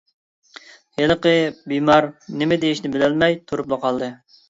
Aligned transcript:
ھېلىقى 1.01 1.35
بىمار 1.73 2.09
نېمە 2.43 2.61
دېيىشىنى 2.67 2.95
بىلەلمەي 2.99 3.43
تۇرۇپلا 3.49 3.83
قالدى. 3.89 4.15